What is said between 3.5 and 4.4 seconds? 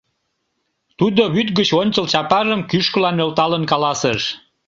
каласыш: